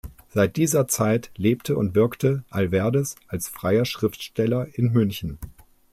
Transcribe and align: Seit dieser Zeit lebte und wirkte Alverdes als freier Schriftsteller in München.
Seit 0.29 0.55
dieser 0.55 0.87
Zeit 0.87 1.29
lebte 1.35 1.77
und 1.77 1.93
wirkte 1.93 2.43
Alverdes 2.49 3.17
als 3.27 3.49
freier 3.49 3.85
Schriftsteller 3.85 4.65
in 4.73 4.91
München. 4.91 5.37